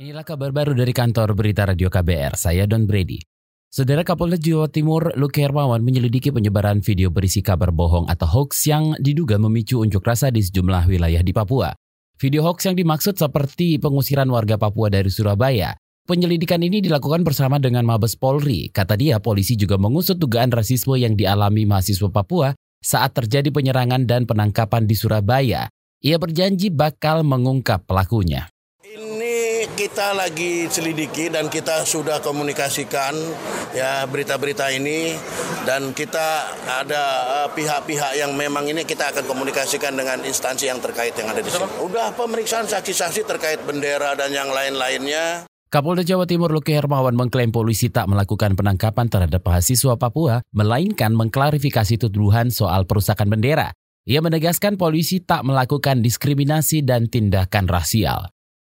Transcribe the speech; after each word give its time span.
Inilah 0.00 0.24
kabar 0.24 0.56
baru 0.56 0.72
dari 0.72 0.88
kantor 0.96 1.36
berita 1.36 1.68
Radio 1.68 1.92
KBR, 1.92 2.32
saya 2.40 2.64
Don 2.64 2.88
Brady. 2.88 3.20
Saudara 3.68 4.00
Kapolda 4.00 4.40
Jawa 4.40 4.64
Timur, 4.72 5.12
Luke 5.20 5.36
Hermawan 5.36 5.84
menyelidiki 5.84 6.32
penyebaran 6.32 6.80
video 6.80 7.12
berisi 7.12 7.44
kabar 7.44 7.68
bohong 7.76 8.08
atau 8.08 8.24
hoax 8.24 8.72
yang 8.72 8.96
diduga 8.96 9.36
memicu 9.36 9.84
unjuk 9.84 10.00
rasa 10.00 10.32
di 10.32 10.40
sejumlah 10.40 10.88
wilayah 10.88 11.20
di 11.20 11.36
Papua. 11.36 11.76
Video 12.16 12.40
hoax 12.40 12.72
yang 12.72 12.80
dimaksud 12.80 13.20
seperti 13.20 13.76
pengusiran 13.76 14.24
warga 14.32 14.56
Papua 14.56 14.88
dari 14.88 15.12
Surabaya. 15.12 15.76
Penyelidikan 16.08 16.64
ini 16.64 16.80
dilakukan 16.80 17.20
bersama 17.20 17.60
dengan 17.60 17.84
Mabes 17.84 18.16
Polri. 18.16 18.72
Kata 18.72 18.96
dia, 18.96 19.20
polisi 19.20 19.60
juga 19.60 19.76
mengusut 19.76 20.16
dugaan 20.16 20.56
rasisme 20.56 20.96
yang 20.96 21.20
dialami 21.20 21.68
mahasiswa 21.68 22.08
Papua 22.08 22.56
saat 22.80 23.12
terjadi 23.12 23.52
penyerangan 23.52 24.08
dan 24.08 24.24
penangkapan 24.24 24.88
di 24.88 24.96
Surabaya. 24.96 25.68
Ia 26.00 26.16
berjanji 26.16 26.72
bakal 26.72 27.28
mengungkap 27.28 27.84
pelakunya 27.84 28.51
kita 29.82 30.14
lagi 30.14 30.70
selidiki 30.70 31.26
dan 31.26 31.50
kita 31.50 31.82
sudah 31.82 32.22
komunikasikan 32.22 33.18
ya 33.74 34.06
berita-berita 34.06 34.70
ini 34.70 35.10
dan 35.66 35.90
kita 35.90 36.54
ada 36.70 37.02
eh, 37.42 37.48
pihak-pihak 37.50 38.12
uh, 38.14 38.18
yang 38.22 38.30
memang 38.38 38.70
ini 38.70 38.86
kita 38.86 39.10
akan 39.10 39.26
komunikasikan 39.26 39.98
dengan 39.98 40.22
instansi 40.22 40.70
yang 40.70 40.78
terkait 40.78 41.18
yang 41.18 41.34
ada 41.34 41.42
di 41.42 41.50
sini. 41.50 41.66
Udah 41.82 42.14
pemeriksaan 42.14 42.70
saksi-saksi 42.70 43.26
terkait 43.26 43.58
bendera 43.66 44.14
dan 44.14 44.30
yang 44.30 44.54
lain-lainnya. 44.54 45.50
Kapolda 45.66 46.06
Jawa 46.06 46.30
Timur 46.30 46.54
Luki 46.54 46.78
Hermawan 46.78 47.18
mengklaim 47.18 47.50
polisi 47.50 47.90
tak 47.90 48.06
melakukan 48.06 48.54
penangkapan 48.54 49.10
terhadap 49.10 49.42
mahasiswa 49.42 49.98
Papua, 49.98 50.46
melainkan 50.54 51.10
mengklarifikasi 51.10 51.98
tuduhan 51.98 52.54
soal 52.54 52.86
perusakan 52.86 53.26
bendera. 53.34 53.74
Ia 54.06 54.22
menegaskan 54.22 54.78
polisi 54.78 55.26
tak 55.26 55.42
melakukan 55.42 56.06
diskriminasi 56.06 56.86
dan 56.86 57.10
tindakan 57.10 57.66
rasial. 57.66 58.30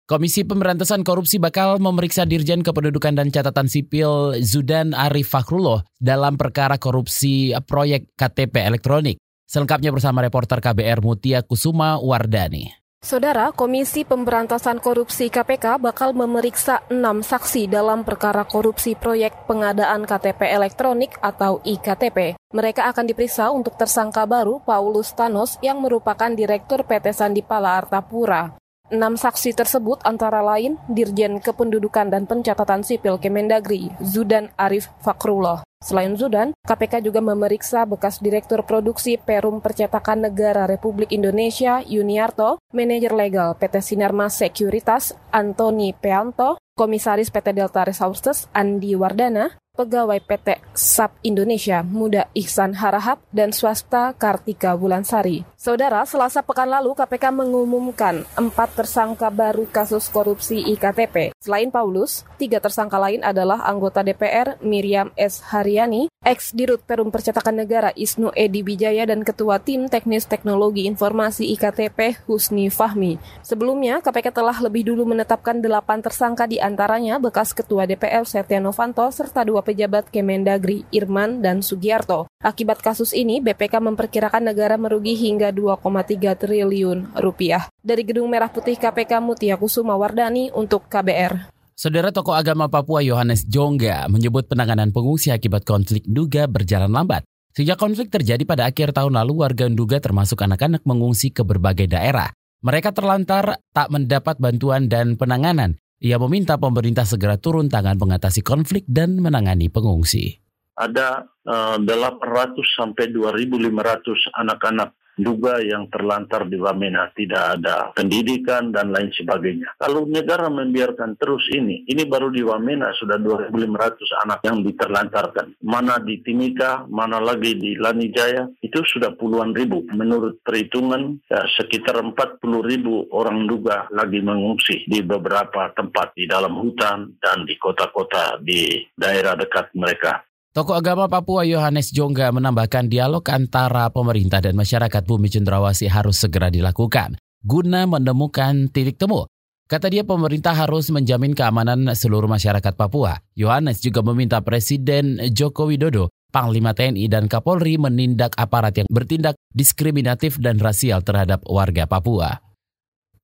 Komisi 0.04 0.44
Pemberantasan 0.44 1.00
Korupsi 1.00 1.40
bakal 1.40 1.80
memeriksa 1.80 2.28
Dirjen 2.28 2.60
Kependudukan 2.60 3.16
dan 3.16 3.32
Catatan 3.32 3.72
Sipil 3.72 4.36
Zudan 4.45 4.92
Arif 4.92 5.32
Fakrullah 5.32 5.80
dalam 5.96 6.37
perkara 6.37 6.76
korupsi 6.76 7.56
proyek 7.65 8.12
KTP 8.12 8.68
elektronik. 8.68 9.16
Selengkapnya 9.48 9.96
bersama 9.96 10.20
reporter 10.20 10.60
KBR 10.60 11.01
Mutia 11.01 11.40
Kusuma 11.40 11.96
Wardani. 11.96 12.68
Saudara, 13.01 13.48
Komisi 13.56 14.04
Pemberantasan 14.04 14.76
Korupsi 14.84 15.32
KPK 15.32 15.80
bakal 15.80 16.12
memeriksa 16.12 16.84
enam 16.92 17.24
saksi 17.24 17.73
dalam 17.73 18.04
perkara 18.04 18.45
korupsi 18.45 18.92
proyek 19.01 19.48
pengadaan 19.48 20.04
KTP 20.04 20.52
elektronik 20.52 21.16
atau 21.24 21.64
IKTP. 21.64 22.36
Mereka 22.52 22.92
akan 22.92 23.09
diperiksa 23.09 23.48
untuk 23.48 23.80
tersangka 23.80 24.29
baru 24.29 24.60
Paulus 24.60 25.16
Thanos 25.16 25.57
yang 25.64 25.80
merupakan 25.80 26.29
Direktur 26.29 26.84
PT 26.84 27.16
Sandipala 27.16 27.80
Artapura. 27.80 28.63
Enam 28.95 29.18
saksi 29.18 29.59
tersebut 29.59 29.98
antara 30.06 30.38
lain 30.38 30.78
Dirjen 30.87 31.42
Kependudukan 31.42 32.14
dan 32.14 32.30
Pencatatan 32.30 32.87
Sipil 32.87 33.18
Kemendagri, 33.18 33.90
Zudan 33.98 34.54
Arif 34.54 34.86
Fakrullah. 35.02 35.66
Selain 35.82 36.14
Zudan, 36.14 36.54
KPK 36.62 37.02
juga 37.02 37.18
memeriksa 37.18 37.82
bekas 37.90 38.23
Direktur 38.23 38.62
Produksi 38.62 39.18
Perum 39.18 39.59
Percetakan 39.59 40.30
Negara 40.30 40.70
Republik 40.70 41.10
Indonesia, 41.10 41.82
Yuniarto, 41.82 42.62
Manajer 42.70 43.18
Legal 43.18 43.59
PT 43.59 43.82
Sinarmas 43.82 44.38
Sekuritas, 44.38 45.18
Antoni 45.34 45.90
Peanto, 45.90 46.62
Komisaris 46.79 47.34
PT 47.34 47.51
Delta 47.51 47.82
Resources, 47.82 48.46
Andi 48.54 48.95
Wardana, 48.95 49.58
pegawai 49.74 50.22
PT 50.22 50.62
SAP 50.70 51.18
Indonesia 51.26 51.82
Muda 51.82 52.30
Ihsan 52.38 52.78
Harahap 52.78 53.18
dan 53.34 53.50
swasta 53.50 54.14
Kartika 54.14 54.78
Bulansari. 54.78 55.42
Saudara, 55.58 56.06
selasa 56.06 56.46
pekan 56.46 56.70
lalu 56.70 56.94
KPK 56.94 57.34
mengumumkan 57.34 58.22
empat 58.38 58.78
tersangka 58.78 59.34
baru 59.34 59.66
kasus 59.66 60.06
korupsi 60.06 60.62
IKTP. 60.62 61.34
Selain 61.42 61.74
Paulus, 61.74 62.22
tiga 62.38 62.62
tersangka 62.62 63.02
lain 63.02 63.26
adalah 63.26 63.66
anggota 63.66 64.06
DPR 64.06 64.62
Miriam 64.62 65.10
S. 65.19 65.42
Haryani, 65.50 66.06
ex 66.22 66.54
Dirut 66.54 66.84
Perum 66.86 67.10
Percetakan 67.10 67.66
Negara 67.66 67.91
Isnu 67.97 68.30
Edi 68.38 68.62
Bijaya 68.62 69.08
dan 69.10 69.26
Ketua 69.26 69.58
Tim 69.58 69.90
Teknis 69.90 70.30
Teknologi 70.30 70.86
Informasi 70.86 71.50
IKTP 71.58 72.28
Husni 72.30 72.70
Fahmi. 72.70 73.18
Sebelumnya, 73.42 73.98
KPK 74.04 74.30
telah 74.30 74.54
lebih 74.62 74.86
dulu 74.86 75.08
menetapkan 75.08 75.58
delapan 75.58 75.98
tersangka 75.98 76.46
di 76.46 76.60
antaranya 76.62 77.18
bekas 77.18 77.56
Ketua 77.56 77.88
DPR 77.88 78.22
Setia 78.28 78.60
Novanto 78.60 79.08
serta 79.08 79.42
dua 79.42 79.63
pejabat 79.64 80.12
Kemendagri, 80.12 80.84
Irman 80.92 81.41
dan 81.41 81.64
Sugiarto. 81.64 82.28
Akibat 82.44 82.84
kasus 82.84 83.16
ini, 83.16 83.41
BPK 83.41 83.80
memperkirakan 83.80 84.52
negara 84.52 84.76
merugi 84.76 85.16
hingga 85.16 85.48
2,3 85.48 86.36
triliun 86.36 87.16
rupiah. 87.16 87.72
Dari 87.80 88.04
Gedung 88.04 88.28
Merah 88.28 88.52
Putih 88.52 88.76
KPK 88.76 89.25
Mutia 89.25 89.56
Kusuma 89.56 89.97
Wardani 89.97 90.52
untuk 90.52 90.84
KBR. 90.92 91.48
Saudara 91.75 92.14
tokoh 92.14 92.36
agama 92.36 92.70
Papua 92.70 93.02
Yohanes 93.02 93.48
Jongga 93.50 94.06
menyebut 94.06 94.47
penanganan 94.47 94.94
pengungsi 94.94 95.34
akibat 95.34 95.66
konflik 95.66 96.06
Duga 96.06 96.46
berjalan 96.46 96.92
lambat. 96.92 97.26
Sejak 97.50 97.78
konflik 97.78 98.10
terjadi 98.14 98.42
pada 98.46 98.70
akhir 98.70 98.94
tahun 98.94 99.19
lalu, 99.19 99.42
warga 99.42 99.66
Nduga 99.66 99.98
termasuk 99.98 100.42
anak-anak 100.42 100.86
mengungsi 100.86 101.34
ke 101.34 101.42
berbagai 101.42 101.91
daerah. 101.91 102.31
Mereka 102.62 102.94
terlantar 102.94 103.58
tak 103.70 103.92
mendapat 103.94 104.41
bantuan 104.41 104.86
dan 104.86 105.20
penanganan. 105.20 105.78
Ia 106.03 106.19
meminta 106.19 106.59
pemerintah 106.59 107.06
segera 107.06 107.38
turun 107.38 107.71
tangan 107.71 107.94
mengatasi 107.94 108.43
konflik 108.43 108.82
dan 108.91 109.22
menangani 109.22 109.71
pengungsi. 109.71 110.43
Ada 110.75 111.22
uh, 111.47 111.78
eh, 111.78 111.78
800 111.78 112.59
sampai 112.75 113.15
2.500 113.15 114.34
anak-anak 114.34 114.91
juga 115.19 115.62
yang 115.62 115.86
terlantar 115.91 116.47
di 116.47 116.58
Wamena 116.58 117.10
tidak 117.14 117.60
ada 117.60 117.94
pendidikan 117.94 118.75
dan 118.75 118.91
lain 118.91 119.10
sebagainya. 119.14 119.78
Kalau 119.78 120.06
negara 120.06 120.50
membiarkan 120.50 121.14
terus 121.19 121.47
ini, 121.54 121.86
ini 121.86 122.02
baru 122.06 122.30
di 122.30 122.42
Wamena 122.42 122.91
sudah 122.98 123.19
2.500 123.19 124.25
anak 124.26 124.38
yang 124.42 124.62
diterlantarkan. 124.62 125.58
Mana 125.62 125.98
di 126.02 126.20
Timika, 126.22 126.86
mana 126.91 127.22
lagi 127.22 127.54
di 127.54 127.78
Lanijaya, 127.78 128.50
itu 128.62 128.82
sudah 128.82 129.14
puluhan 129.14 129.54
ribu. 129.54 129.86
Menurut 129.94 130.42
perhitungan, 130.42 131.19
ya, 131.31 131.42
sekitar 131.56 132.02
40 132.02 132.42
ribu 132.64 133.06
orang 133.14 133.46
juga 133.46 133.86
lagi 133.94 134.19
mengungsi 134.20 134.86
di 134.88 135.00
beberapa 135.04 135.70
tempat 135.72 136.16
di 136.19 136.26
dalam 136.26 136.58
hutan 136.58 137.14
dan 137.22 137.46
di 137.46 137.54
kota-kota 137.56 138.42
di 138.42 138.84
daerah 138.94 139.38
dekat 139.38 139.70
mereka. 139.78 140.25
Tokoh 140.54 140.78
agama 140.78 141.10
Papua 141.10 141.42
Yohanes 141.42 141.91
Jongga 141.91 142.31
menambahkan 142.31 142.87
dialog 142.87 143.26
antara 143.26 143.91
pemerintah 143.91 144.38
dan 144.38 144.54
masyarakat 144.54 145.03
bumi 145.03 145.26
cendrawasih 145.26 145.91
harus 145.91 146.22
segera 146.22 146.47
dilakukan 146.47 147.19
guna 147.42 147.91
menemukan 147.91 148.70
titik 148.70 148.94
temu. 148.94 149.26
Kata 149.66 149.91
dia 149.91 150.06
pemerintah 150.06 150.54
harus 150.54 150.94
menjamin 150.94 151.34
keamanan 151.34 151.91
seluruh 151.98 152.31
masyarakat 152.31 152.70
Papua. 152.78 153.19
Yohanes 153.34 153.82
juga 153.82 154.06
meminta 154.06 154.47
Presiden 154.47 155.19
Joko 155.34 155.66
Widodo, 155.66 156.14
Panglima 156.31 156.70
TNI 156.70 157.10
dan 157.10 157.26
Kapolri 157.26 157.75
menindak 157.75 158.38
aparat 158.38 158.78
yang 158.78 158.87
bertindak 158.87 159.34
diskriminatif 159.50 160.38
dan 160.38 160.62
rasial 160.62 161.03
terhadap 161.03 161.43
warga 161.50 161.91
Papua. 161.91 162.53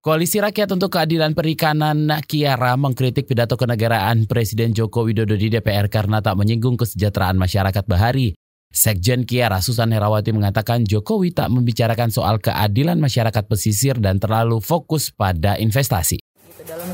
Koalisi 0.00 0.40
Rakyat 0.40 0.72
untuk 0.72 0.96
Keadilan 0.96 1.36
Perikanan 1.36 2.08
Kiara 2.24 2.72
mengkritik 2.80 3.28
pidato 3.28 3.60
kenegaraan 3.60 4.24
Presiden 4.24 4.72
Joko 4.72 5.04
Widodo 5.04 5.36
di 5.36 5.52
DPR 5.52 5.92
karena 5.92 6.24
tak 6.24 6.40
menyinggung 6.40 6.80
kesejahteraan 6.80 7.36
masyarakat 7.36 7.84
Bahari. 7.84 8.32
Sekjen 8.72 9.28
Kiara 9.28 9.60
Susan 9.60 9.92
Herawati 9.92 10.32
mengatakan 10.32 10.88
Jokowi 10.88 11.36
tak 11.36 11.52
membicarakan 11.52 12.08
soal 12.08 12.40
keadilan 12.40 12.96
masyarakat 12.96 13.44
pesisir 13.44 14.00
dan 14.00 14.16
terlalu 14.16 14.64
fokus 14.64 15.12
pada 15.12 15.60
investasi. 15.60 16.29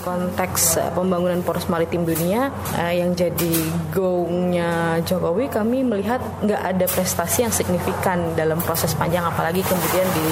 Konteks 0.06 0.78
uh, 0.78 0.94
pembangunan 0.94 1.42
poros 1.42 1.66
maritim 1.66 2.06
dunia 2.06 2.54
uh, 2.78 2.94
yang 2.94 3.10
jadi 3.18 3.54
go-nya 3.90 5.02
Jokowi, 5.02 5.50
kami 5.50 5.82
melihat 5.82 6.22
nggak 6.46 6.62
ada 6.62 6.86
prestasi 6.86 7.42
yang 7.42 7.50
signifikan 7.50 8.38
dalam 8.38 8.62
proses 8.62 8.94
panjang, 8.94 9.26
apalagi 9.26 9.66
kemudian 9.66 10.06
di, 10.14 10.28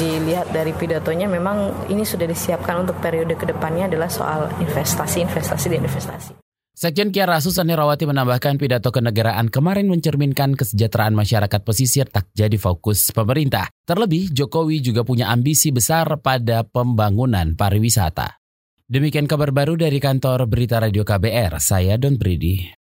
dilihat 0.00 0.48
dari 0.48 0.72
pidatonya 0.72 1.28
memang 1.28 1.88
ini 1.92 2.08
sudah 2.08 2.24
disiapkan 2.24 2.88
untuk 2.88 2.96
periode 3.04 3.36
ke 3.36 3.44
depannya 3.44 3.92
adalah 3.92 4.08
soal 4.08 4.48
investasi, 4.64 5.28
investasi 5.28 5.68
dan 5.68 5.84
investasi. 5.84 6.32
Sekjen 6.72 7.12
Kiara 7.12 7.38
Susan 7.38 7.68
Herawati 7.68 8.08
menambahkan 8.08 8.58
pidato 8.58 8.90
kenegaraan 8.90 9.52
kemarin 9.52 9.92
mencerminkan 9.92 10.56
kesejahteraan 10.56 11.12
masyarakat 11.12 11.60
pesisir 11.62 12.08
tak 12.08 12.32
jadi 12.32 12.58
fokus 12.58 13.12
pemerintah. 13.12 13.68
Terlebih, 13.84 14.32
Jokowi 14.32 14.80
juga 14.80 15.04
punya 15.04 15.28
ambisi 15.28 15.68
besar 15.70 16.08
pada 16.24 16.64
pembangunan 16.64 17.54
pariwisata. 17.54 18.41
Demikian 18.90 19.30
kabar 19.30 19.54
baru 19.54 19.78
dari 19.78 20.02
kantor 20.02 20.50
Berita 20.50 20.82
Radio 20.82 21.06
KBR, 21.06 21.62
saya 21.62 21.94
Don 21.94 22.18
Brady. 22.18 22.81